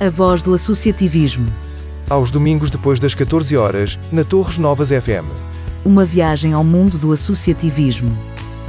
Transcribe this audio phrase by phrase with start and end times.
[0.00, 1.46] A voz do associativismo.
[2.10, 5.24] Aos domingos depois das 14 horas, na Torres Novas FM.
[5.84, 8.10] Uma viagem ao mundo do associativismo.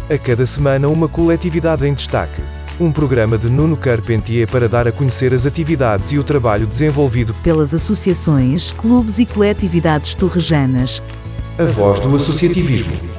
[0.08, 2.44] A cada semana uma coletividade em destaque.
[2.80, 7.34] Um programa de Nuno Carpentier para dar a conhecer as atividades e o trabalho desenvolvido
[7.42, 11.02] pelas associações, clubes e coletividades torrejanas.
[11.58, 13.15] A voz do associativismo.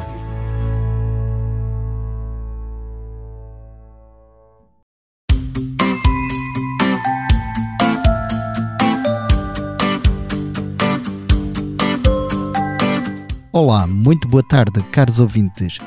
[13.56, 15.78] Olá, muito boa tarde, caros ouvintes.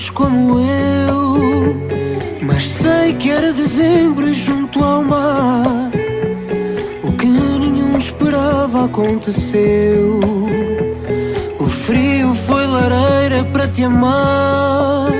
[0.03, 1.75] Recordas como eu.
[2.41, 5.91] Mas sei que era dezembro e junto ao mar.
[7.03, 10.19] O que nenhum esperava aconteceu.
[11.59, 15.11] O frio foi lareira para te amar.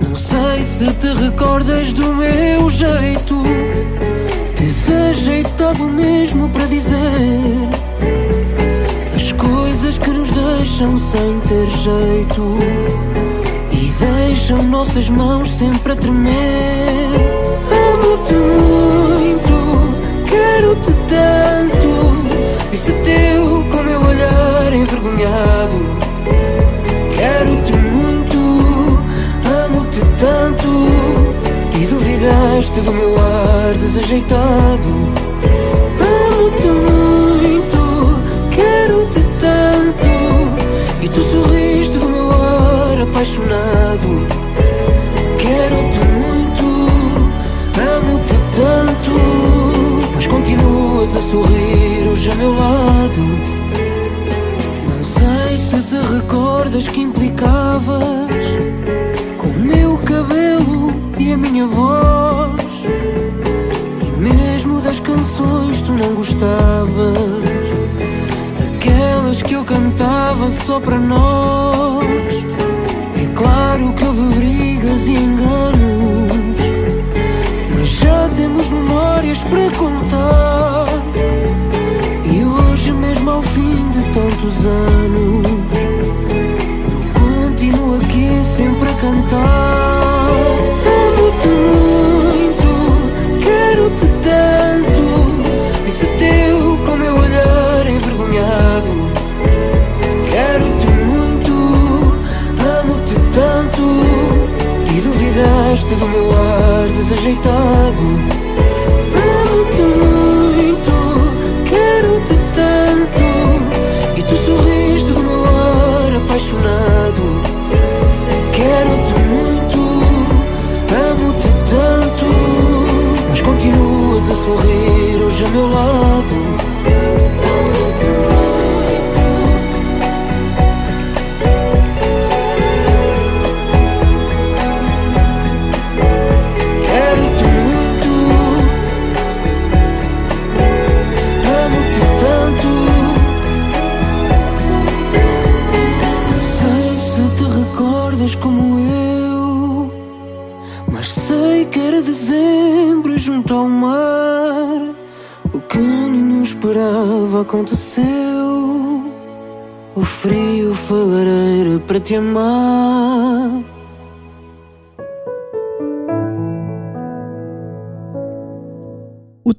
[0.00, 3.42] Não sei se te recordas do meu jeito.
[4.56, 6.96] Desajeitado mesmo para dizer
[9.14, 13.21] as coisas que nos deixam sem ter jeito
[14.02, 17.08] deixam nossas mãos sempre a tremer.
[17.92, 19.54] Amo-te muito,
[20.28, 21.90] quero-te tanto.
[22.70, 25.78] Disse teu com meu olhar envergonhado.
[27.16, 28.38] Quero-te muito,
[29.64, 30.68] amo-te tanto.
[31.80, 34.90] E duvidaste do meu ar desajeitado.
[36.00, 36.91] Amo-te muito,
[43.32, 44.26] apaixonado.
[45.38, 46.64] Quero-te muito,
[47.78, 53.22] amo-te tanto, mas continuas a sorrir hoje a meu lado.
[54.88, 58.02] Não sei se te recordas que implicavas
[59.38, 62.62] com o meu cabelo e a minha voz.
[64.02, 67.16] E mesmo das canções tu não gostavas,
[68.76, 72.42] aquelas que eu cantava só para nós.
[73.72, 76.36] Claro que houve brigas e enganos,
[77.74, 80.88] mas já temos memórias para contar.
[82.30, 85.50] E hoje, mesmo ao fim de tantos anos,
[87.14, 90.11] eu continuo aqui sempre a cantar.
[105.96, 108.41] Do meu ar desajeitado.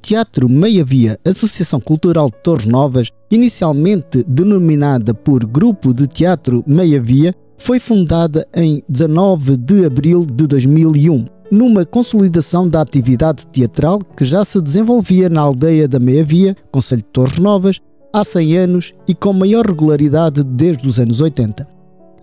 [0.04, 7.02] Teatro Meia Via, Associação Cultural de Torres Novas, inicialmente denominada por Grupo de Teatro Meia
[7.02, 14.26] Via, foi fundada em 19 de abril de 2001, numa consolidação da atividade teatral que
[14.26, 17.80] já se desenvolvia na aldeia da Meia Via, Conselho de Torres Novas,
[18.12, 21.66] há 100 anos e com maior regularidade desde os anos 80.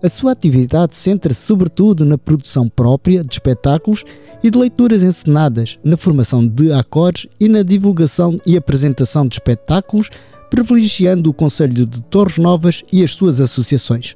[0.03, 4.03] A sua atividade centra-se sobretudo na produção própria de espetáculos
[4.43, 10.09] e de leituras encenadas, na formação de acordes e na divulgação e apresentação de espetáculos,
[10.49, 14.15] privilegiando o Conselho de Torres Novas e as suas associações.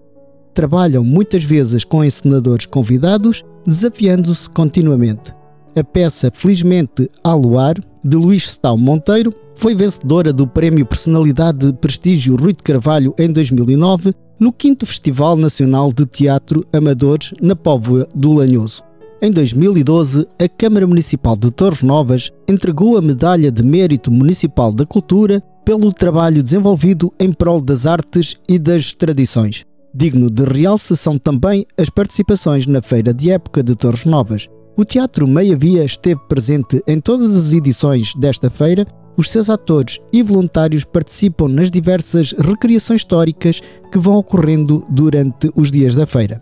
[0.55, 5.35] Trabalham muitas vezes com encenadores convidados, desafiando-se continuamente.
[5.75, 11.73] A peça Felizmente ao Luar, de Luís Stal Monteiro, foi vencedora do Prémio Personalidade de
[11.73, 18.07] Prestígio Rui de Carvalho em 2009 no 5 Festival Nacional de Teatro Amadores na Póvoa
[18.13, 18.83] do Lanhoso.
[19.21, 24.85] Em 2012, a Câmara Municipal de Torres Novas entregou a Medalha de Mérito Municipal da
[24.85, 29.65] Cultura pelo trabalho desenvolvido em prol das artes e das tradições.
[29.93, 34.47] Digno de realce são também as participações na Feira de Época de Torres Novas.
[34.75, 38.85] O Teatro Meia Via esteve presente em todas as edições desta feira.
[39.17, 45.71] Os seus atores e voluntários participam nas diversas recriações históricas que vão ocorrendo durante os
[45.71, 46.41] dias da feira.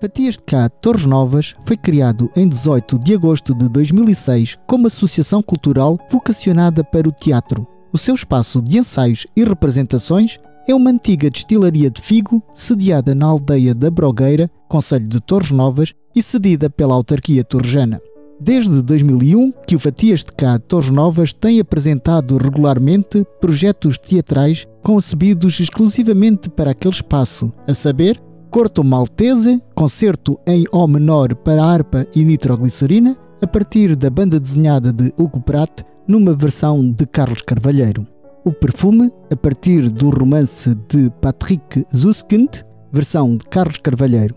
[0.00, 5.42] Fatias de Cá Torres Novas foi criado em 18 de agosto de 2006 como associação
[5.42, 7.66] cultural vocacionada para o teatro.
[7.92, 10.38] O seu espaço de ensaios e representações
[10.70, 15.92] é uma antiga destilaria de figo sediada na aldeia da Brogueira, Conselho de Torres Novas,
[16.14, 18.00] e cedida pela autarquia torrejana.
[18.40, 25.58] Desde 2001 que o Fatias de Cá Torres Novas tem apresentado regularmente projetos teatrais concebidos
[25.58, 32.24] exclusivamente para aquele espaço, a saber, Corto Maltese, concerto em Ó menor para harpa e
[32.24, 38.06] nitroglicerina, a partir da banda desenhada de Hugo Pratt, numa versão de Carlos Carvalheiro.
[38.42, 42.48] O Perfume, a partir do romance de Patrick Zuskind,
[42.90, 44.34] versão de Carlos Carvalheiro.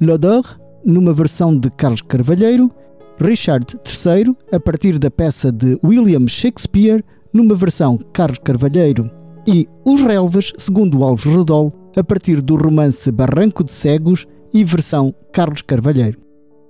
[0.00, 2.68] L'Odor, numa versão de Carlos Carvalheiro.
[3.20, 9.08] Richard III, a partir da peça de William Shakespeare, numa versão Carlos Carvalheiro.
[9.46, 15.14] E Os Relvas, segundo Alves Rodol, a partir do romance Barranco de Cegos e versão
[15.32, 16.18] Carlos Carvalheiro.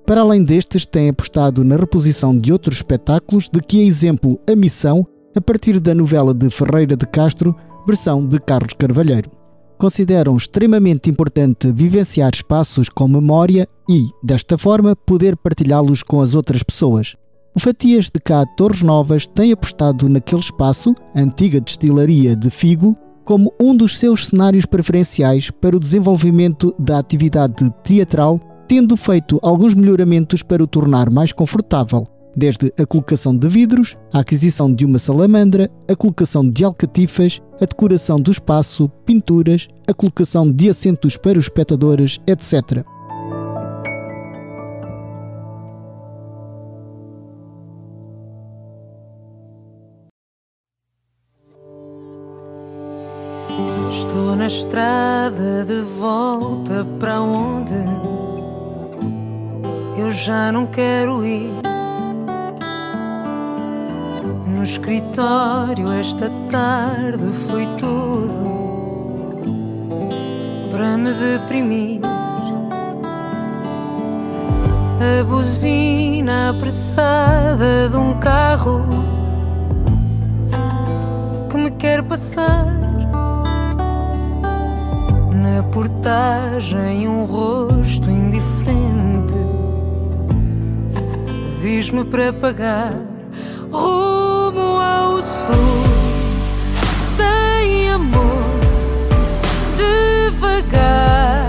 [0.04, 4.54] Para além destes, tem apostado na reposição de outros espetáculos, de que é exemplo A
[4.54, 7.54] Missão, a partir da novela de Ferreira de Castro,
[7.86, 9.30] versão de Carlos Carvalheiro.
[9.76, 16.62] Consideram extremamente importante vivenciar espaços com memória e, desta forma, poder partilhá-los com as outras
[16.62, 17.16] pessoas.
[17.54, 23.52] O Fatias de Cá Torres Novas tem apostado naquele espaço, antiga destilaria de Figo, como
[23.60, 30.42] um dos seus cenários preferenciais para o desenvolvimento da atividade teatral, tendo feito alguns melhoramentos
[30.42, 32.04] para o tornar mais confortável,
[32.36, 37.64] desde a colocação de vidros, a aquisição de uma salamandra, a colocação de alcatifas, a
[37.64, 42.84] decoração do espaço, pinturas, a colocação de assentos para os espectadores, etc.
[53.90, 57.74] Estou na estrada de volta para onde
[59.96, 61.73] eu já não quero ir.
[64.54, 69.10] No escritório esta tarde foi tudo
[70.70, 72.00] para me deprimir.
[75.00, 78.86] A buzina apressada de um carro
[81.50, 82.78] que me quer passar
[85.32, 89.34] na portagem um rosto indiferente
[91.60, 93.13] diz-me para pagar
[95.46, 95.84] sul
[96.96, 98.44] sem amor
[99.76, 101.43] devagar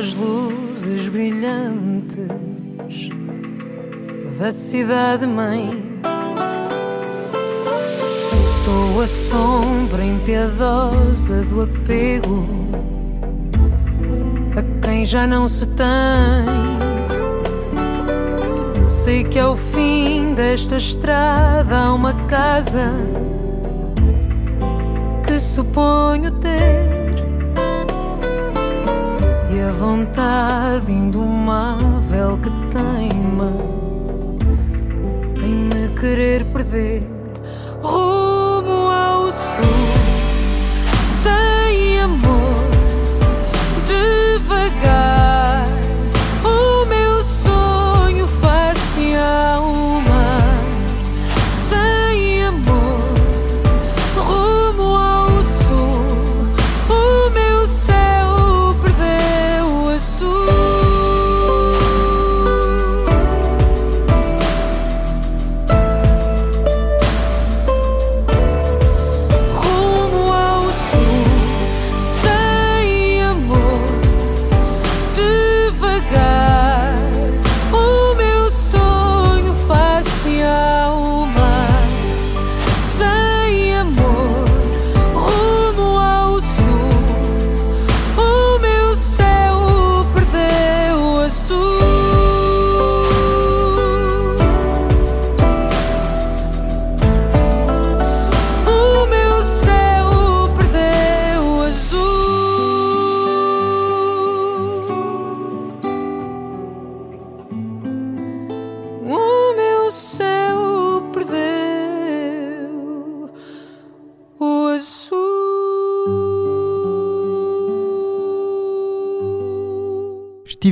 [0.00, 2.26] às luzes brilhantes
[4.38, 6.00] da cidade-mãe.
[8.64, 12.48] Sou a sombra impiedosa do apego
[14.56, 15.86] a quem já não se tem.
[18.88, 22.90] Sei que ao fim desta estrada há uma casa
[25.26, 26.79] que suponho ter
[29.70, 33.52] a vontade indomável que teima
[35.44, 37.09] em me querer perder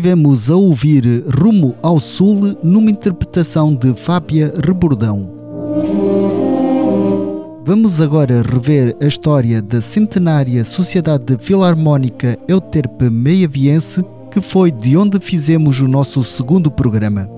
[0.09, 5.31] Estivemos a ouvir Rumo ao Sul numa interpretação de Fábia Rebordão.
[7.63, 15.21] Vamos agora rever a história da centenária Sociedade Filarmónica Euterpe Meiaviense, que foi de onde
[15.21, 17.29] fizemos o nosso segundo programa.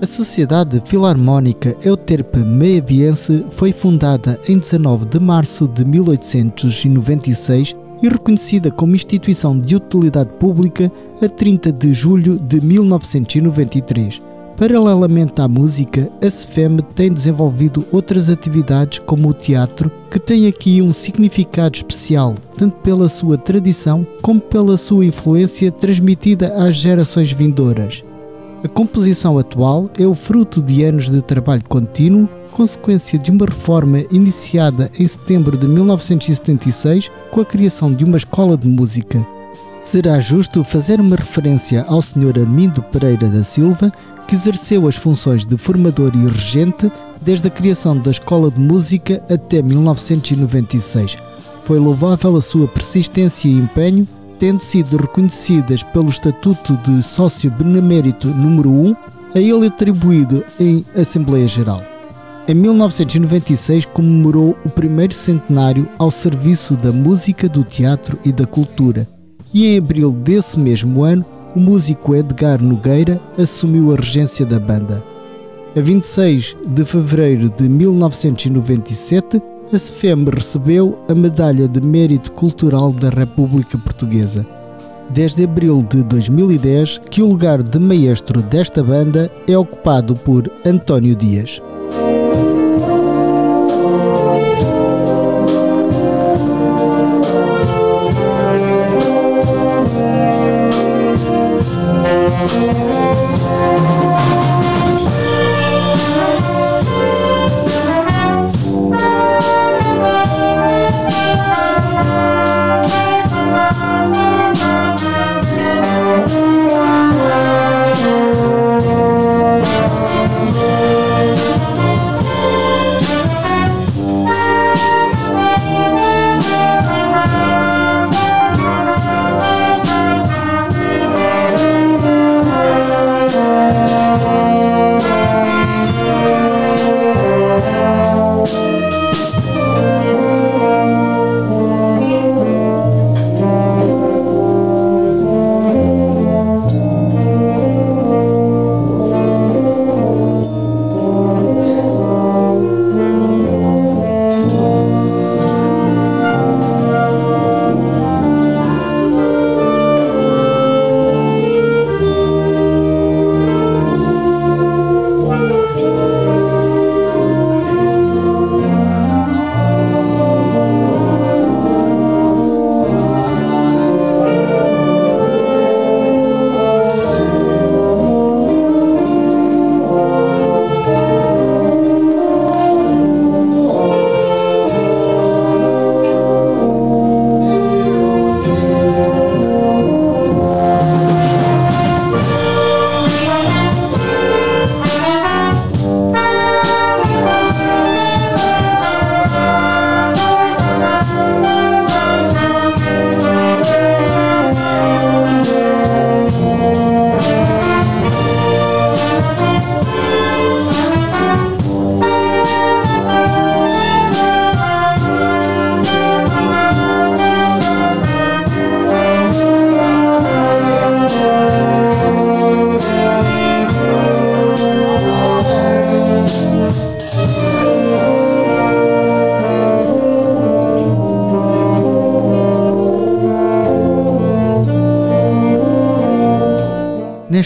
[0.00, 8.70] A Sociedade Filarmónica Euterpe Meiaviense foi fundada em 19 de março de 1896 e reconhecida
[8.70, 10.90] como instituição de utilidade pública
[11.22, 14.20] a 30 de julho de 1993.
[14.56, 20.82] Paralelamente à música, a SFEM tem desenvolvido outras atividades como o teatro, que tem aqui
[20.82, 28.04] um significado especial, tanto pela sua tradição como pela sua influência transmitida às gerações vindouras.
[28.62, 34.02] A composição atual é o fruto de anos de trabalho contínuo, consequência de uma reforma
[34.10, 39.26] iniciada em setembro de 1976 com a criação de uma escola de música.
[39.80, 42.38] Será justo fazer uma referência ao Sr.
[42.38, 43.90] Armindo Pereira da Silva,
[44.28, 49.24] que exerceu as funções de formador e regente desde a criação da Escola de Música
[49.30, 51.16] até 1996.
[51.64, 54.06] Foi louvável a sua persistência e empenho,
[54.40, 58.96] tendo sido reconhecidas pelo Estatuto de Sócio Benemérito número 1,
[59.34, 61.82] a ele atribuído em Assembleia Geral.
[62.48, 69.06] Em 1996 comemorou o primeiro centenário ao serviço da música, do teatro e da cultura,
[69.52, 75.04] e em abril desse mesmo ano o músico Edgar Nogueira assumiu a regência da banda.
[75.76, 79.40] A 26 de fevereiro de 1997,
[79.72, 84.44] a SFEM recebeu a Medalha de Mérito Cultural da República Portuguesa.
[85.10, 91.14] Desde abril de 2010 que o lugar de maestro desta banda é ocupado por António
[91.14, 91.62] Dias.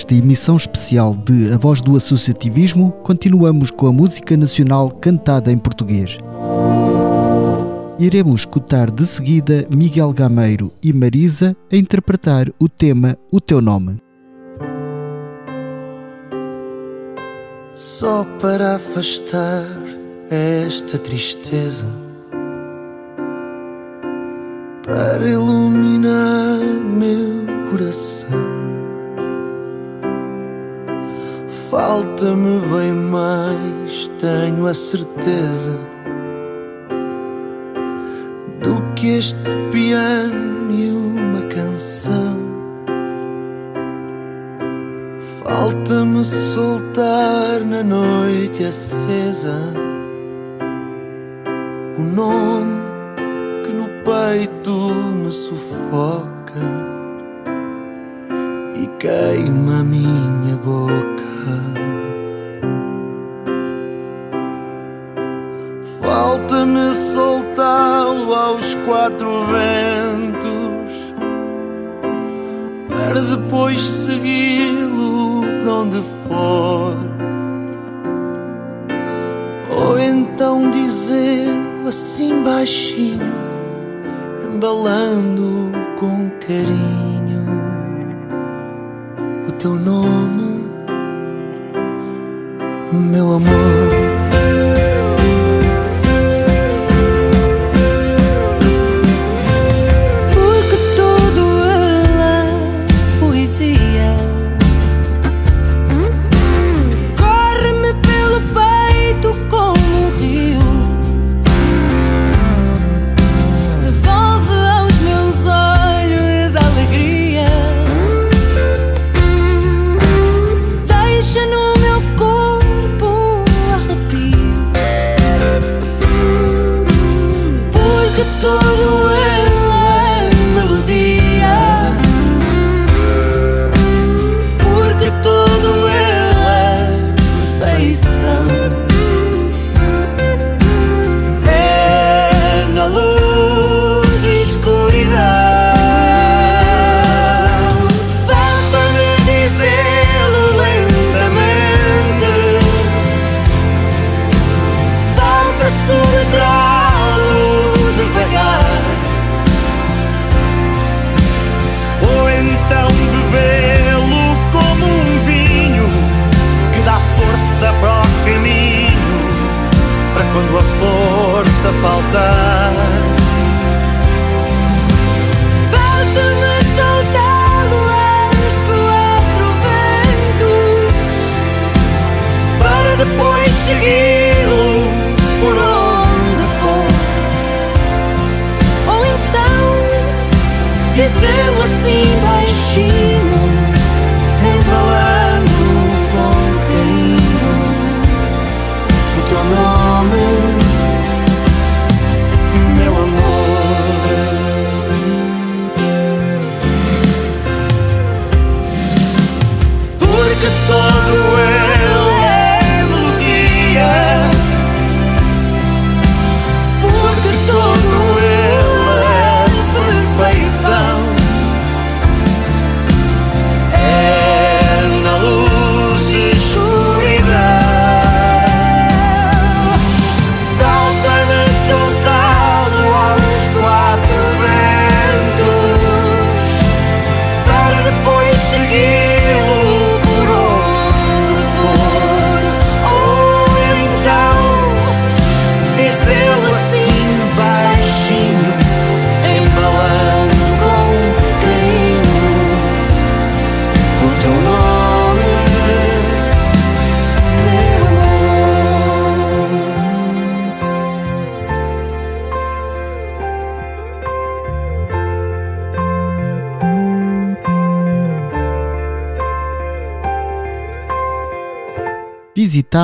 [0.04, 5.56] Nesta emissão especial de A Voz do Associativismo, continuamos com a música nacional cantada em
[5.56, 6.18] português.
[7.98, 13.96] Iremos escutar de seguida Miguel Gameiro e Marisa a interpretar o tema O Teu Nome.
[17.72, 19.64] Só para afastar
[20.28, 21.86] esta tristeza,
[24.84, 28.43] para iluminar meu coração.
[31.94, 35.78] Falta-me bem mais, tenho a certeza,
[38.60, 42.36] do que este piano e uma canção.
[45.44, 49.72] Falta-me soltar na noite acesa
[51.96, 52.80] o nome
[53.62, 56.58] que no peito me sufoca
[58.74, 61.13] e queima a minha boca.
[66.64, 71.14] Falta-me soltá-lo aos quatro ventos
[72.88, 76.96] para depois segui-lo para onde for.
[79.76, 83.34] Ou então dizê-lo assim baixinho,
[84.54, 87.44] embalando com carinho
[89.46, 90.70] o teu nome,
[92.90, 94.03] meu amor.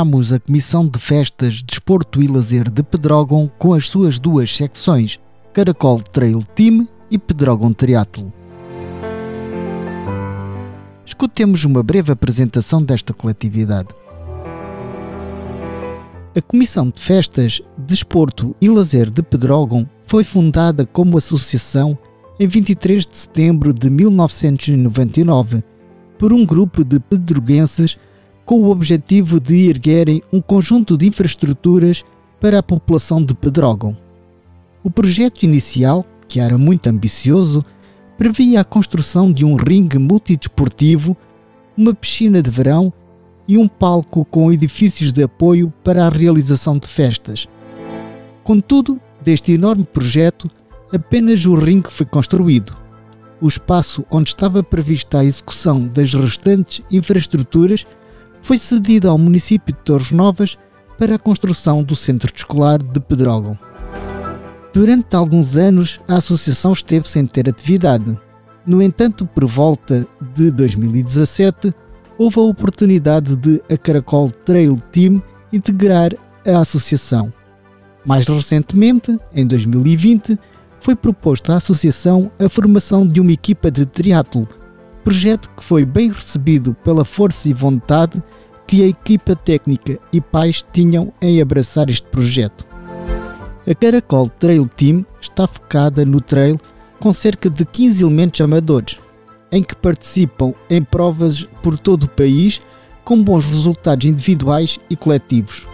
[0.01, 5.21] Visitamos a Comissão de Festas, Desporto e Lazer de Pedrógão com as suas duas secções,
[5.53, 8.33] Caracol Trail Team e Pedrógão Triatlo.
[11.05, 13.89] Escutemos uma breve apresentação desta coletividade.
[16.35, 21.99] A Comissão de Festas, Desporto e Lazer de Pedrógão foi fundada como associação
[22.39, 25.63] em 23 de setembro de 1999
[26.19, 27.99] por um grupo de pedroguenses
[28.51, 32.05] com o objetivo de erguerem um conjunto de infraestruturas
[32.41, 33.97] para a população de Pedrógão.
[34.83, 37.65] O projeto inicial, que era muito ambicioso,
[38.19, 41.17] previa a construção de um ringue multidesportivo,
[41.77, 42.93] uma piscina de verão
[43.47, 47.47] e um palco com edifícios de apoio para a realização de festas.
[48.43, 50.51] Contudo, deste enorme projeto,
[50.93, 52.77] apenas o ringue foi construído.
[53.41, 57.87] O espaço onde estava prevista a execução das restantes infraestruturas
[58.43, 60.59] foi cedido ao município de Torres Novas
[60.99, 63.59] para a construção do centro escolar de Pedrógão.
[64.73, 68.19] Durante alguns anos, a associação esteve sem ter atividade.
[68.67, 71.75] No entanto, por volta de 2017,
[72.17, 75.23] houve a oportunidade de a Caracol Trail Team
[75.53, 76.13] integrar
[76.47, 77.33] a associação.
[78.05, 80.39] Mais recentemente, em 2020,
[80.81, 84.49] foi proposto à associação a formação de uma equipa de triatlo,
[85.05, 88.23] projeto que foi bem recebido pela força e vontade
[88.67, 92.65] que a equipa técnica e pais tinham em abraçar este projeto.
[93.69, 96.59] A Caracol Trail Team está focada no trail
[96.99, 98.99] com cerca de 15 elementos amadores,
[99.51, 102.61] em que participam em provas por todo o país
[103.05, 105.67] com bons resultados individuais e coletivos.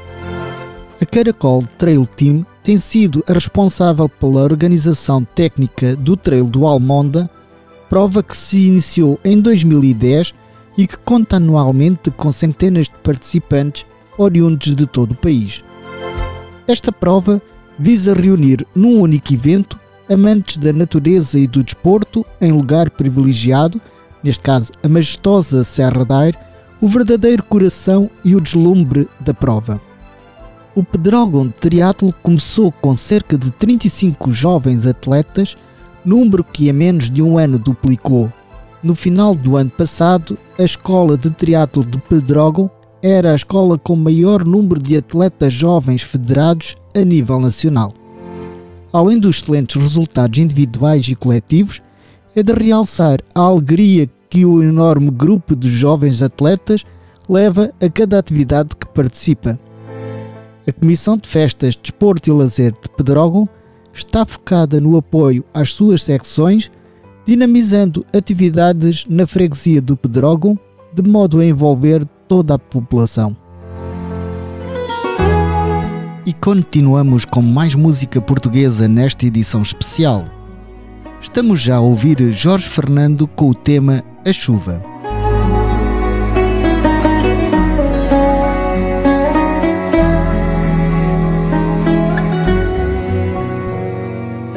[1.00, 7.30] A Caracol Trail Team tem sido a responsável pela organização técnica do Trail do Almonda,
[7.88, 10.34] prova que se iniciou em 2010
[10.76, 13.86] e que conta anualmente com centenas de participantes
[14.18, 15.62] oriundos de todo o país.
[16.66, 17.40] Esta prova
[17.78, 23.80] visa reunir num único evento amantes da natureza e do desporto em lugar privilegiado,
[24.22, 26.38] neste caso a majestosa Serra da Aire,
[26.80, 29.80] o verdadeiro coração e o deslumbre da prova.
[30.74, 35.56] O Pedrógão de Triatlo começou com cerca de 35 jovens atletas,
[36.06, 38.32] número que em menos de um ano duplicou.
[38.82, 42.70] No final do ano passado, a Escola de Triatlo de Pedrógão
[43.02, 47.92] era a escola com maior número de atletas jovens federados a nível nacional.
[48.92, 51.82] Além dos excelentes resultados individuais e coletivos,
[52.34, 56.84] é de realçar a alegria que o enorme grupo de jovens atletas
[57.28, 59.58] leva a cada atividade que participa.
[60.66, 63.48] A Comissão de Festas, Desporto e Lazer de Pedrógão
[63.96, 66.70] está focada no apoio às suas secções,
[67.26, 70.58] dinamizando atividades na freguesia do Pedrógão,
[70.92, 73.36] de modo a envolver toda a população.
[76.24, 80.24] E continuamos com mais música portuguesa nesta edição especial.
[81.20, 84.95] Estamos já a ouvir Jorge Fernando com o tema A Chuva.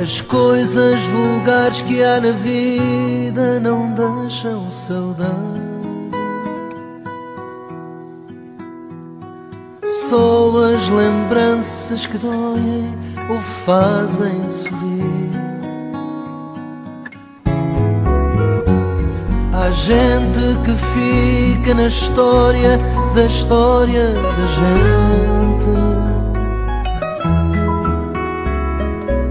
[0.10, 5.30] As coisas vulgares que há na vida não deixam saudade.
[9.86, 12.92] Só as lembranças que doem
[13.30, 15.30] o fazem sorrir.
[19.54, 22.80] Há gente que fica na história
[23.14, 25.39] da história da gente.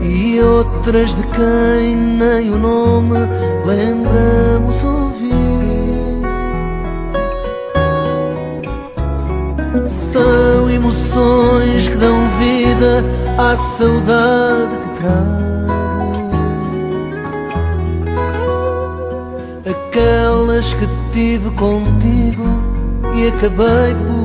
[0.08, 3.18] E outras de quem nem o nome
[3.64, 4.82] lembramos
[9.88, 13.02] São emoções que dão vida
[13.38, 15.48] à saudade que trago.
[19.70, 22.44] Aquelas que tive contigo
[23.16, 24.17] e acabei por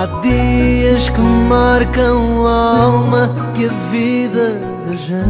[0.00, 5.20] Há dias que marcam a alma que a vida da gente.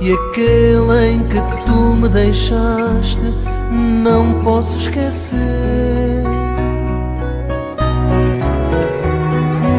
[0.00, 3.32] E aquele em que tu me deixaste
[3.70, 5.38] não posso esquecer.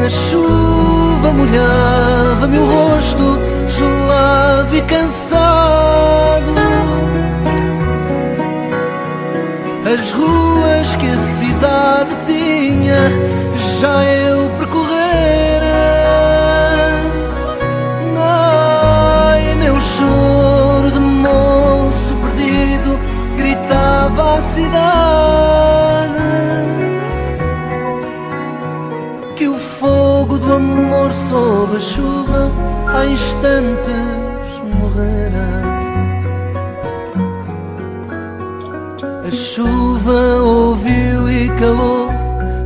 [0.00, 3.38] Na chuva molhava meu rosto
[3.68, 6.65] gelado e cansado.
[9.92, 13.08] As ruas que a cidade tinha
[13.80, 14.36] já eu
[19.96, 22.98] choro de moço perdido
[23.36, 24.76] gritava a cidade
[29.36, 32.50] que o fogo do amor sob a chuva
[32.88, 35.25] há instantes morrera.
[39.36, 42.08] Chuva ouviu e calou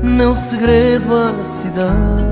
[0.03, 2.31] meu segredo à cidade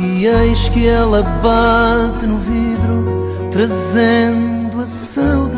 [0.00, 5.53] E eis que ela bate no vidro, trazendo a saudade.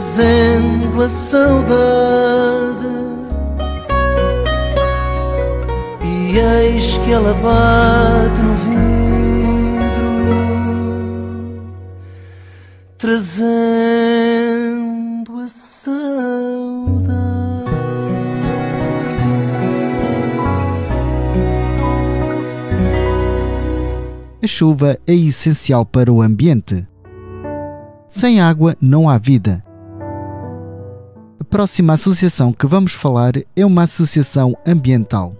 [0.00, 2.86] Trazendo a saudade.
[6.02, 10.00] E eis que ela bate no vidro,
[12.96, 13.60] trazendo
[15.38, 17.10] a saudade.
[24.42, 26.88] A chuva é essencial para o ambiente.
[28.08, 29.62] Sem água não há vida.
[31.40, 35.34] A próxima associação que vamos falar é uma associação ambiental.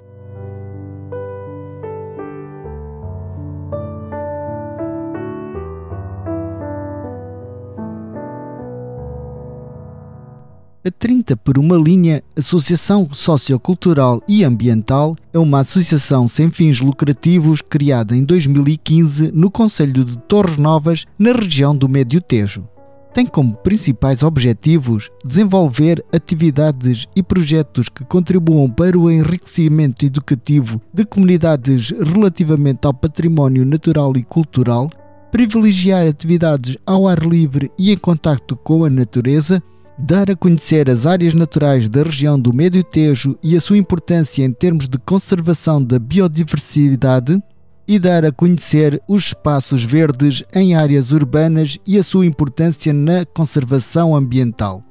[10.83, 17.61] A 30 por uma linha, Associação Sociocultural e Ambiental é uma associação sem fins lucrativos
[17.61, 22.67] criada em 2015 no Conselho de Torres Novas, na região do Médio Tejo.
[23.13, 31.05] Tem como principais objetivos desenvolver atividades e projetos que contribuam para o enriquecimento educativo de
[31.05, 34.89] comunidades relativamente ao património natural e cultural,
[35.33, 39.61] privilegiar atividades ao ar livre e em contacto com a natureza,
[39.99, 44.45] dar a conhecer as áreas naturais da região do Médio Tejo e a sua importância
[44.45, 47.43] em termos de conservação da biodiversidade
[47.91, 53.27] e dar a conhecer os espaços verdes em áreas urbanas e a sua importância na
[53.27, 54.85] conservação ambiental.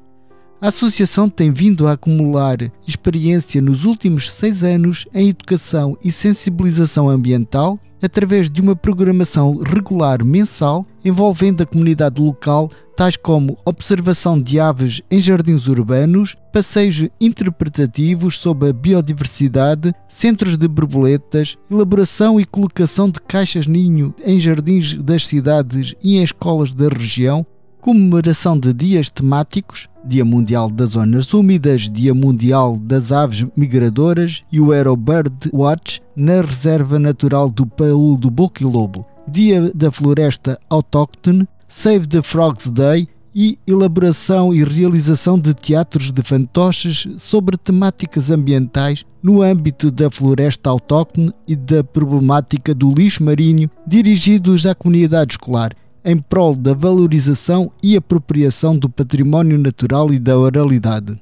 [0.60, 7.08] A associação tem vindo a acumular experiência nos últimos seis anos em educação e sensibilização
[7.08, 14.60] ambiental através de uma programação regular mensal envolvendo a comunidade local, tais como observação de
[14.60, 23.10] aves em jardins urbanos, passeios interpretativos sobre a biodiversidade, centros de borboletas, elaboração e colocação
[23.10, 27.46] de caixas-ninho em jardins das cidades e em escolas da região,
[27.80, 34.60] comemoração de dias temáticos, Dia Mundial das Zonas Úmidas, Dia Mundial das Aves Migradoras e
[34.60, 41.48] o Aero Bird Watch na Reserva Natural do Paul do Boquilobo, Dia da Floresta Autóctone,
[41.72, 49.06] Save the Frogs Day e elaboração e realização de teatros de fantoches sobre temáticas ambientais
[49.22, 55.72] no âmbito da floresta autóctone e da problemática do lixo marinho dirigidos à comunidade escolar
[56.04, 61.22] em prol da valorização e apropriação do património natural e da oralidade.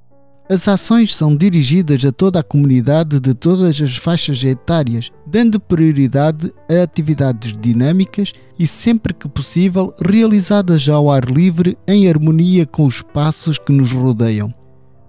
[0.49, 6.53] As ações são dirigidas a toda a comunidade de todas as faixas etárias, dando prioridade
[6.69, 12.95] a atividades dinâmicas e, sempre que possível, realizadas ao ar livre em harmonia com os
[12.95, 14.53] espaços que nos rodeiam.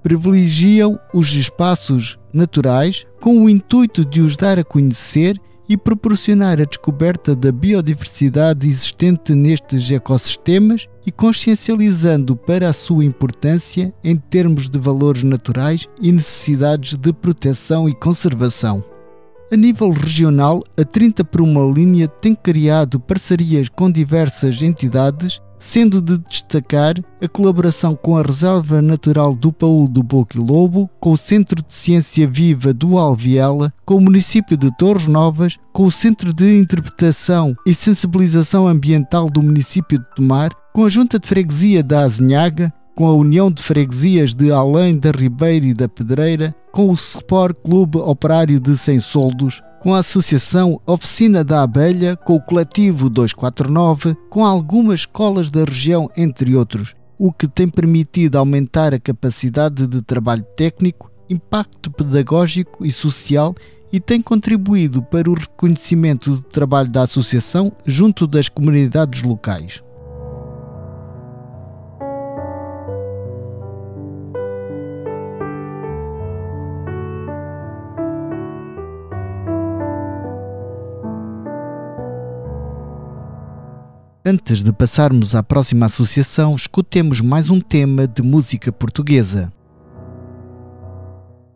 [0.03, 6.65] Privilegiam os espaços naturais com o intuito de os dar a conhecer e proporcionar a
[6.65, 14.79] descoberta da biodiversidade existente nestes ecossistemas e consciencializando para a sua importância em termos de
[14.79, 18.83] valores naturais e necessidades de proteção e conservação.
[19.51, 26.01] A nível regional, a 30 por uma linha tem criado parcerias com diversas entidades sendo
[26.01, 31.13] de destacar a colaboração com a Reserva Natural do Paul do Boco e Lobo, com
[31.13, 35.91] o Centro de Ciência Viva do Alviela, com o município de Torres Novas, com o
[35.91, 41.83] Centro de Interpretação e Sensibilização Ambiental do município de Tomar, com a Junta de Freguesia
[41.83, 46.91] da Azinhaga, com a União de Freguesias de Além da Ribeira e da Pedreira, com
[46.91, 52.41] o Sport Clube Operário de Sem Soldos, com a Associação Oficina da Abelha, com o
[52.41, 59.01] Coletivo 249, com algumas escolas da região, entre outros, o que tem permitido aumentar a
[59.01, 63.55] capacidade de trabalho técnico, impacto pedagógico e social
[63.93, 69.83] e tem contribuído para o reconhecimento do trabalho da Associação junto das comunidades locais.
[84.31, 89.51] Antes de passarmos à próxima associação, escutemos mais um tema de música portuguesa.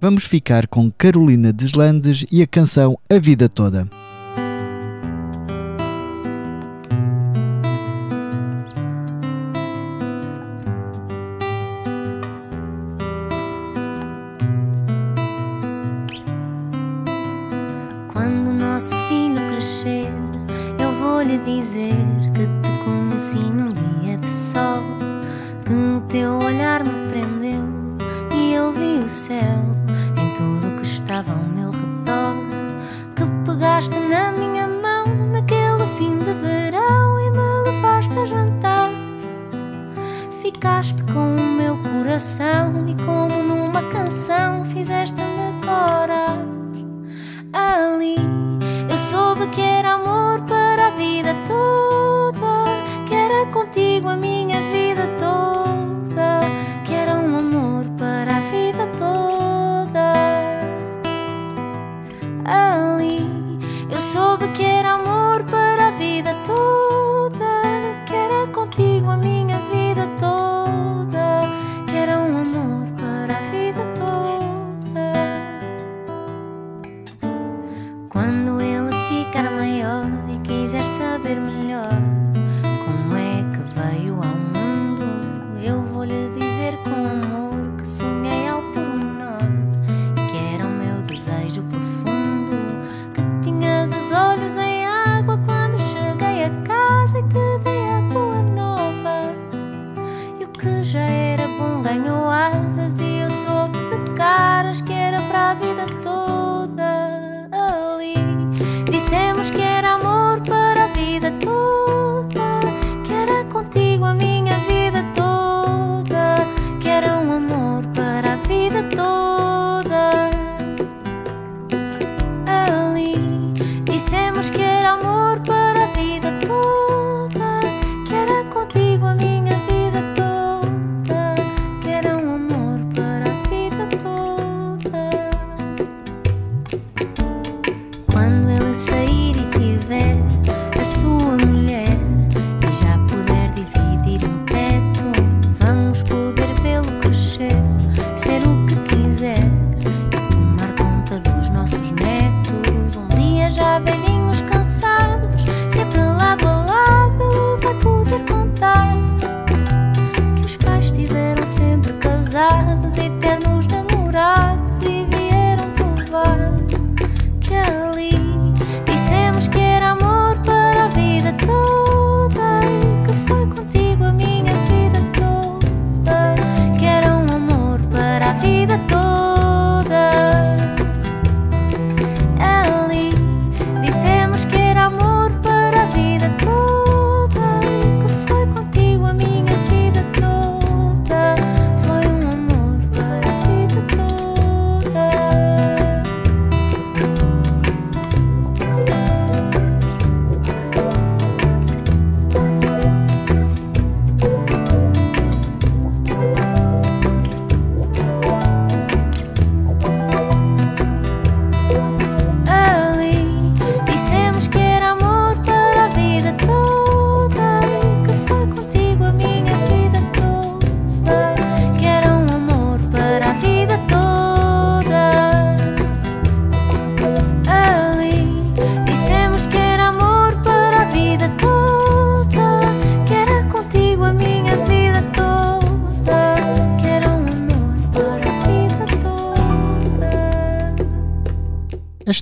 [0.01, 3.87] Vamos ficar com Carolina Deslandes e a canção A Vida Toda.
[18.09, 20.11] Quando nosso filho crescer,
[20.81, 22.32] eu vou lhe dizer
[26.13, 27.65] teu olhar me prendeu
[28.37, 29.63] e eu vi o céu
[30.21, 32.37] em tudo que estava ao meu redor,
[33.17, 38.91] que pegaste na minha mão naquele fim de verão e me levaste a jantar.
[40.43, 46.37] Ficaste com o meu coração e como numa canção fizeste-me corar
[47.55, 48.17] ali.
[48.91, 52.67] Eu soube que era amor para a vida toda,
[53.09, 54.42] que era contigo a minha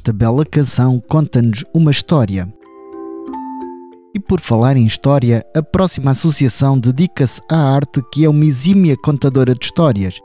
[0.01, 2.51] esta bela canção conta-nos uma história.
[4.15, 8.97] E por falar em história, a próxima associação dedica-se à arte que é uma exímia
[8.97, 10.19] contadora de histórias.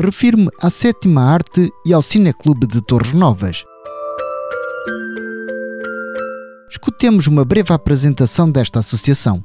[0.00, 3.64] Refiro-me à sétima arte e ao Cineclube de Torres Novas.
[6.70, 9.42] Escutemos uma breve apresentação desta associação.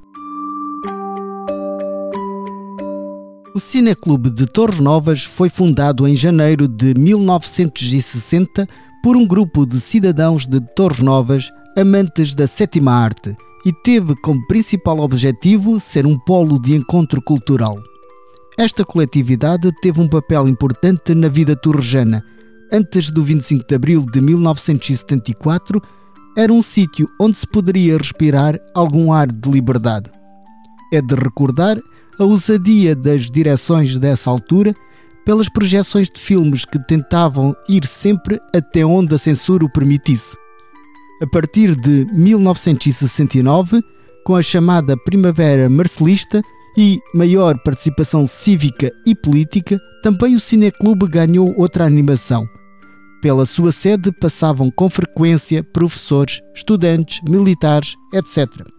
[3.58, 8.68] O Cineclube de Torres Novas foi fundado em janeiro de 1960
[9.02, 13.36] por um grupo de cidadãos de Torres Novas amantes da sétima arte
[13.66, 17.82] e teve como principal objetivo ser um polo de encontro cultural.
[18.60, 22.24] Esta coletividade teve um papel importante na vida torrejana.
[22.72, 25.82] Antes do 25 de abril de 1974,
[26.38, 30.12] era um sítio onde se poderia respirar algum ar de liberdade.
[30.94, 31.82] É de recordar
[32.20, 34.76] a ousadia das direções dessa altura
[35.26, 40.38] pelas projeções de filmes que tentavam ir sempre até onde a censura o permitisse.
[41.22, 43.82] A partir de 1969,
[44.24, 46.42] com a chamada Primavera Marcelista
[46.78, 52.48] e maior participação cívica e política, também o Cineclube ganhou outra animação.
[53.22, 58.77] Pela sua sede passavam com frequência professores, estudantes, militares, etc.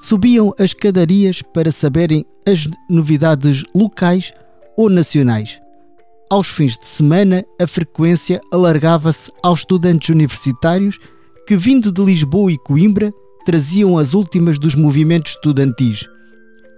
[0.00, 4.32] Subiam as escadarias para saberem as novidades locais
[4.76, 5.60] ou nacionais.
[6.30, 10.98] Aos fins de semana, a frequência alargava-se aos estudantes universitários
[11.46, 13.12] que, vindo de Lisboa e Coimbra,
[13.44, 16.06] traziam as últimas dos movimentos estudantis.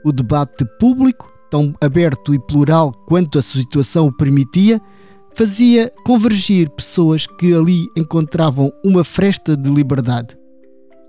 [0.05, 4.81] O debate público, tão aberto e plural quanto a situação o permitia,
[5.35, 10.39] fazia convergir pessoas que ali encontravam uma fresta de liberdade.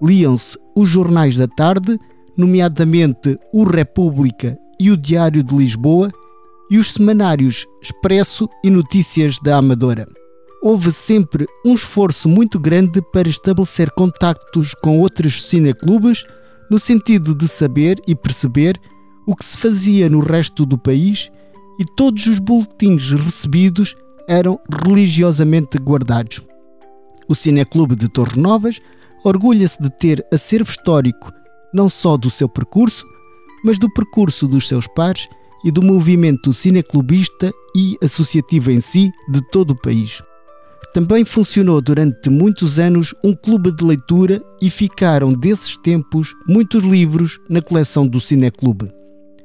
[0.01, 1.99] Liam-se os jornais da tarde,
[2.37, 6.09] nomeadamente o República e o Diário de Lisboa,
[6.69, 10.07] e os semanários Expresso e Notícias da Amadora
[10.61, 16.23] houve sempre um esforço muito grande para estabelecer contactos com outros cineclubes
[16.69, 18.79] no sentido de saber e perceber
[19.25, 21.31] o que se fazia no resto do país
[21.79, 23.95] e todos os boletins recebidos
[24.27, 26.41] eram religiosamente guardados.
[27.27, 28.79] O Cineclube de Torres Novas
[29.23, 31.31] orgulha-se de ter acervo histórico
[31.73, 33.05] não só do seu percurso,
[33.63, 35.27] mas do percurso dos seus pares
[35.63, 40.21] e do movimento cineclubista e associativo em si de todo o país.
[40.93, 47.39] Também funcionou durante muitos anos um clube de leitura e ficaram desses tempos muitos livros
[47.47, 48.91] na coleção do Cineclube.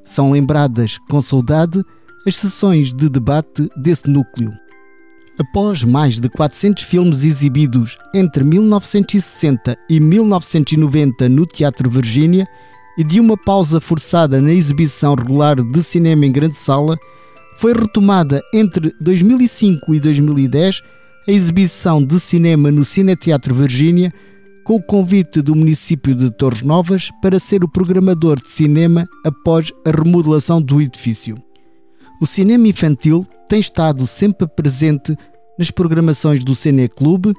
[0.04, 1.84] São lembradas com saudade
[2.26, 4.52] as sessões de debate desse núcleo.
[5.38, 12.48] Após mais de 400 filmes exibidos entre 1960 e 1990 no Teatro Virgínia
[12.96, 16.96] e de uma pausa forçada na exibição regular de cinema em grande sala,
[17.58, 20.80] foi retomada entre 2005 e 2010
[21.28, 24.12] a exibição de cinema no Cineteatro Virgínia
[24.64, 29.70] com o convite do município de Torres Novas para ser o programador de cinema após
[29.84, 31.36] a remodelação do edifício.
[32.20, 35.16] O cinema infantil tem estado sempre presente
[35.58, 37.34] nas programações do Cine Clube,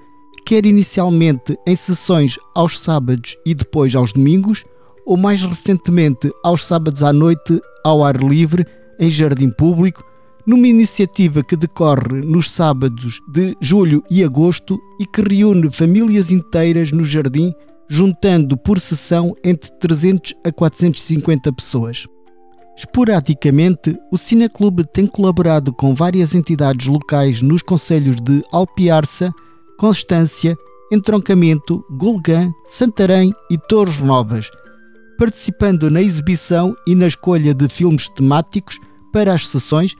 [0.46, 4.64] quer inicialmente em sessões aos sábados e depois aos domingos,
[5.06, 8.66] ou mais recentemente aos sábados à noite ao ar livre,
[9.00, 10.04] em jardim público,
[10.46, 16.92] numa iniciativa que decorre nos sábados de julho e agosto e que reúne famílias inteiras
[16.92, 17.54] no jardim,
[17.90, 22.08] juntando por sessão entre 300 a 450 pessoas.
[22.78, 29.34] Esporadicamente, o Cineclube tem colaborado com várias entidades locais nos concelhos de Alpiarça,
[29.80, 30.56] Constância,
[30.92, 34.52] Entroncamento, Golgã, Santarém e Torres Novas,
[35.18, 38.80] participando na exibição e na escolha de filmes temáticos
[39.12, 39.96] para as sessões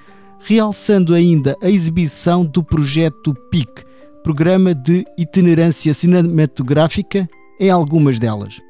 [0.46, 3.84] realçando ainda a exibição do projeto PIC,
[4.24, 7.28] Programa de Itinerância Cinematográfica,
[7.60, 8.62] em algumas delas.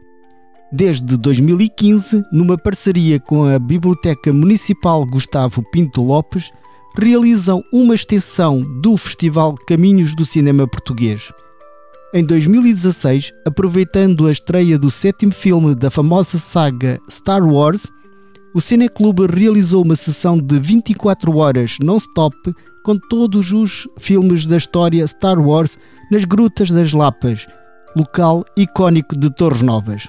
[0.71, 6.51] Desde 2015, numa parceria com a Biblioteca Municipal Gustavo Pinto Lopes,
[6.97, 11.31] realizam uma extensão do Festival Caminhos do Cinema Português.
[12.13, 17.87] Em 2016, aproveitando a estreia do sétimo filme da famosa saga Star Wars,
[18.53, 22.35] o Cineclube realizou uma sessão de 24 horas non-stop
[22.83, 25.77] com todos os filmes da história Star Wars
[26.11, 27.47] nas Grutas das Lapas,
[27.95, 30.07] local icónico de Torres Novas.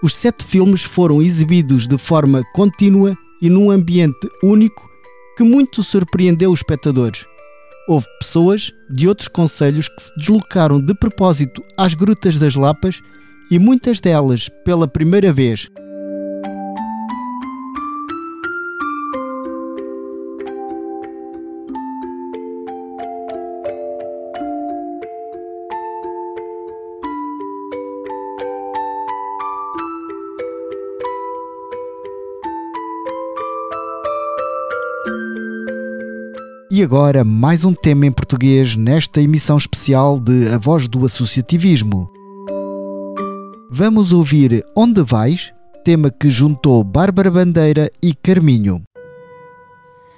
[0.00, 4.88] Os sete filmes foram exibidos de forma contínua e num ambiente único
[5.36, 7.26] que muito surpreendeu os espectadores.
[7.88, 13.00] Houve pessoas de outros conselhos que se deslocaram de propósito às Grutas das Lapas
[13.50, 15.68] e muitas delas pela primeira vez
[36.78, 42.08] E agora mais um tema em português nesta emissão especial de A Voz do Associativismo.
[43.68, 45.52] Vamos ouvir Onde Vais?
[45.84, 48.80] Tema que juntou Bárbara Bandeira e Carminho.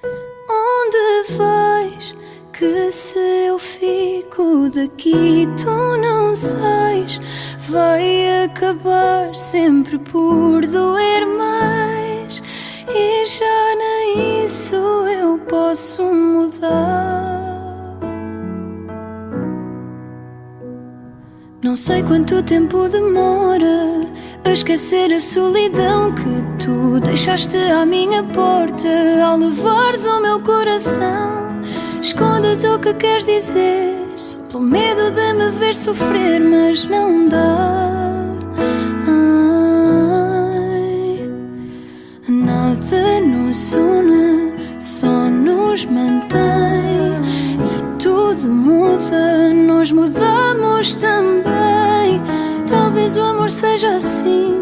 [0.04, 2.14] Onde vais?
[2.52, 7.18] Que se eu fico daqui, tu não sais.
[7.70, 12.42] Vai acabar sempre por doer mais.
[12.94, 17.30] E já nem isso eu posso mudar.
[21.62, 24.06] Não sei quanto tempo demora
[24.44, 28.88] a esquecer a solidão que tu deixaste à minha porta
[29.24, 31.60] ao levares o meu coração.
[32.00, 37.99] Escondas o que queres dizer, só pelo medo de me ver sofrer, mas não dá.
[42.70, 47.18] Nada nos une, só nos mantém.
[47.58, 52.22] E tudo muda, nós mudamos também.
[52.68, 54.54] Talvez o amor seja assim,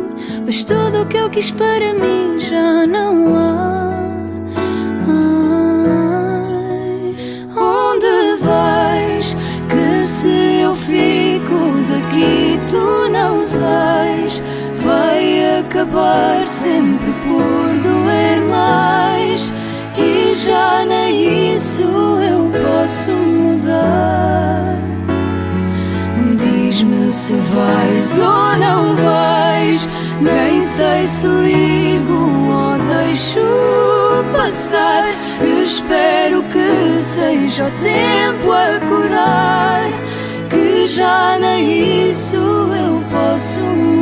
[0.46, 3.78] mas tudo o que eu quis para mim já não há.
[7.60, 9.36] Onde vais?
[9.68, 11.58] Que se eu fico
[11.90, 14.42] daqui, tu não sais.
[14.76, 17.57] Vai acabar sempre por
[18.68, 19.52] mais.
[19.96, 24.78] E já nem isso eu posso mudar.
[26.36, 29.88] Diz-me se vais ou não vais.
[30.20, 32.20] Nem sei se ligo
[32.62, 33.40] ou deixo
[34.32, 35.04] passar.
[35.62, 39.90] Espero que seja o tempo a curar.
[40.50, 43.97] Que já nem isso eu posso mudar.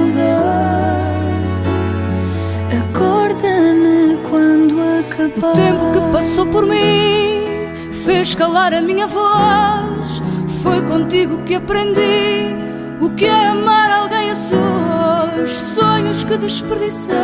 [5.36, 10.22] O tempo que passou por mim fez calar a minha voz.
[10.62, 12.56] Foi contigo que aprendi
[13.00, 15.50] o que é amar alguém a sós.
[15.50, 17.14] Sonhos que desperdicei,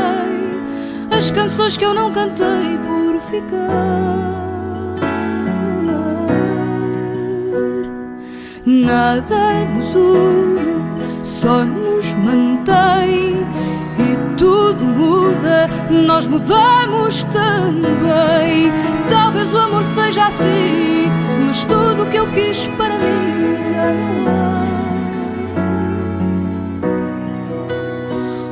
[1.10, 4.32] as canções que eu não cantei por ficar.
[8.66, 13.41] Nada nos une, só nos mantém.
[14.42, 18.72] Tudo muda, nós mudamos também.
[19.08, 21.08] Talvez o amor seja assim,
[21.46, 24.64] mas tudo o que eu quis para mim já não há.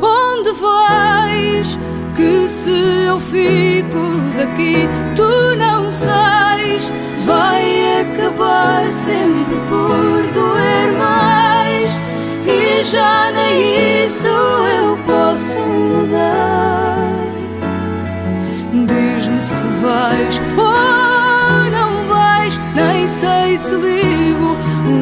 [0.00, 1.76] Onde vais?
[2.14, 2.70] Que se
[3.08, 3.98] eu fico
[4.38, 6.92] daqui, tu não sais.
[7.26, 12.00] Vai acabar sempre por doer mais.
[12.46, 14.19] E já nem isso
[19.90, 22.58] vais ou não vais.
[22.74, 24.56] Nem sei se ligo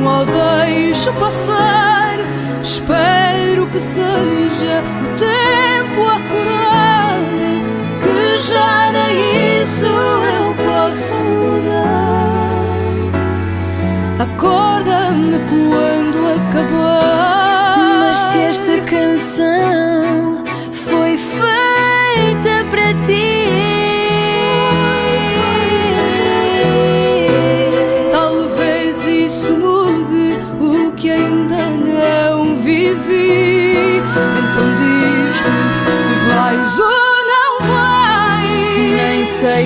[0.07, 2.17] ou deixo passar.
[2.63, 7.19] Espero que seja o tempo a curar.
[8.03, 11.99] Que já nem isso eu posso mudar.
[14.25, 17.77] Acorda-me quando acabar.
[18.01, 19.78] Mas se esta canção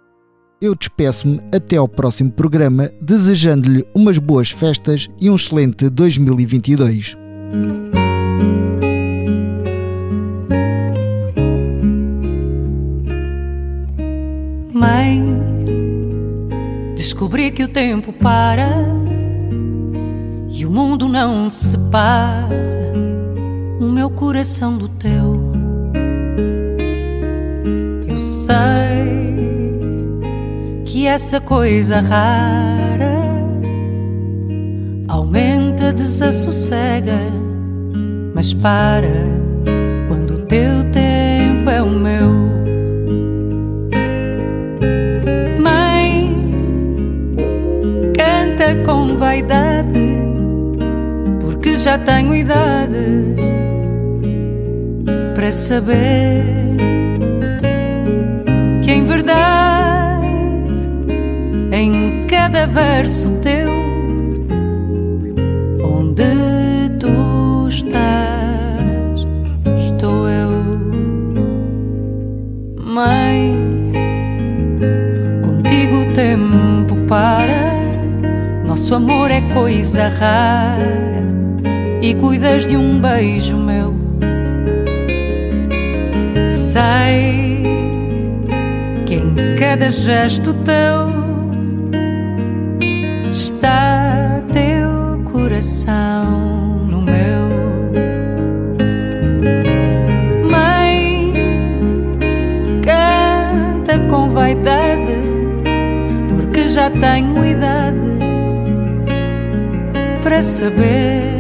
[0.60, 7.16] Eu despeço-me até ao próximo programa, desejando-lhe umas boas festas e um excelente 2022.
[14.74, 15.24] Mãe,
[17.72, 18.68] tempo para
[20.50, 23.13] e o mundo não separa
[23.80, 25.52] o meu coração do teu.
[28.08, 28.64] Eu sei
[30.86, 33.14] que essa coisa rara
[35.08, 37.20] aumenta, desassossega,
[38.34, 39.08] mas para
[40.08, 42.54] quando o teu tempo é o meu.
[48.86, 50.03] com vaidade,
[51.64, 53.38] porque já tenho idade
[55.34, 56.76] para saber
[58.84, 60.28] que em verdade,
[61.72, 63.70] em cada verso teu,
[65.82, 69.26] onde tu estás,
[69.78, 70.52] estou eu,
[72.76, 73.58] mãe.
[75.42, 77.72] Contigo o tempo para
[78.66, 81.03] nosso amor é coisa rara
[82.04, 83.96] e cuidas de um beijo meu.
[86.46, 87.64] Sei
[89.06, 91.08] que em cada gesto teu
[93.32, 97.48] está teu coração no meu.
[100.52, 101.32] Mãe,
[102.82, 105.22] canta com vaidade,
[106.36, 107.98] porque já tenho idade
[110.22, 111.33] para saber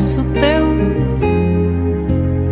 [0.00, 0.66] cada verso teu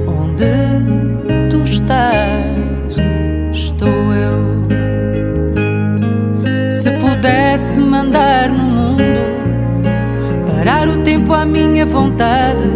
[0.07, 2.97] onde tu estás
[3.53, 4.69] estou eu.
[6.71, 9.03] Se pudesse mandar no mundo
[10.47, 12.69] parar o tempo à minha vontade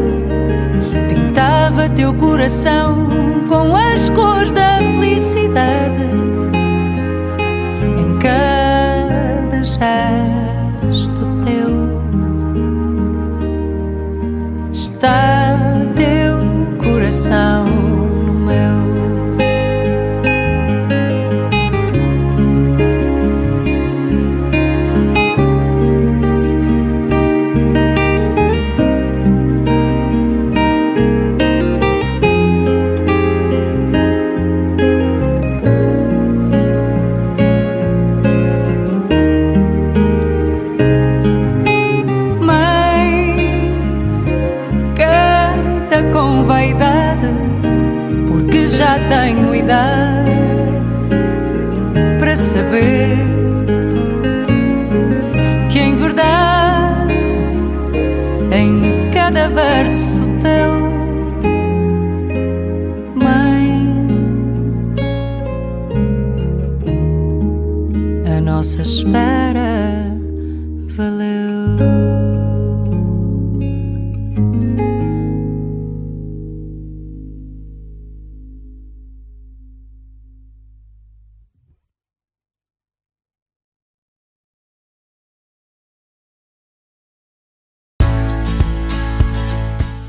[1.08, 3.08] pintava teu coração
[3.48, 6.10] com as cores da felicidade
[8.20, 10.21] cada gesto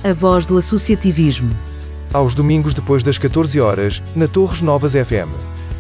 [0.04, 1.50] A voz do associativismo.
[2.14, 5.32] Aos domingos depois das 14 horas, na Torres Novas FM.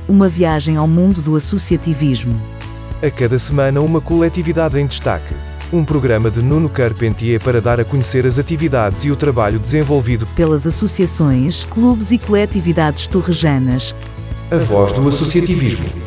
[0.07, 2.41] Uma viagem ao mundo do associativismo.
[3.05, 5.35] A cada semana uma coletividade em destaque.
[5.73, 10.25] Um programa de Nuno Carpentier para dar a conhecer as atividades e o trabalho desenvolvido
[10.27, 13.93] pelas associações, clubes e coletividades torrejanas.
[14.49, 16.02] A voz do associativismo.